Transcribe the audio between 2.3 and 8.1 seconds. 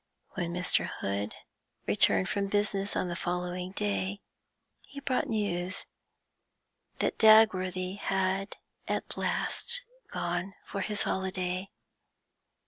business on the following day, he brought news that Dagworthy